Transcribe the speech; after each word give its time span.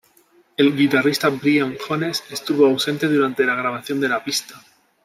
El 0.57 0.75
guitarrista 0.75 1.29
Brian 1.29 1.77
Jones 1.87 2.23
estuvo 2.31 2.65
ausente 2.65 3.05
durante 3.07 3.45
la 3.45 3.53
grabación 3.53 3.99
de 4.01 4.09
la 4.09 4.23
pista. 4.23 4.55